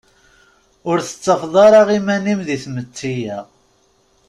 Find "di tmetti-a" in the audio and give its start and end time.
2.47-3.39